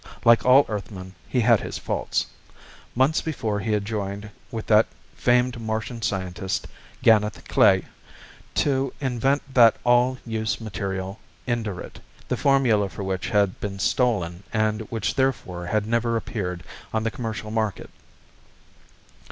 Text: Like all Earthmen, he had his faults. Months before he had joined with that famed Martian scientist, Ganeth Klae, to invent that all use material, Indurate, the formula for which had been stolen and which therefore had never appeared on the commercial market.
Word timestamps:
Like 0.25 0.43
all 0.43 0.65
Earthmen, 0.67 1.13
he 1.29 1.41
had 1.41 1.59
his 1.59 1.77
faults. 1.77 2.25
Months 2.95 3.21
before 3.21 3.59
he 3.59 3.71
had 3.73 3.85
joined 3.85 4.31
with 4.49 4.65
that 4.65 4.87
famed 5.15 5.61
Martian 5.61 6.01
scientist, 6.01 6.65
Ganeth 7.03 7.43
Klae, 7.47 7.83
to 8.55 8.93
invent 8.99 9.43
that 9.53 9.75
all 9.83 10.17
use 10.25 10.59
material, 10.59 11.19
Indurate, 11.45 11.99
the 12.29 12.35
formula 12.35 12.89
for 12.89 13.03
which 13.03 13.27
had 13.29 13.59
been 13.59 13.77
stolen 13.77 14.41
and 14.51 14.81
which 14.89 15.13
therefore 15.13 15.67
had 15.67 15.85
never 15.85 16.17
appeared 16.17 16.63
on 16.91 17.03
the 17.03 17.11
commercial 17.11 17.51
market. 17.51 17.91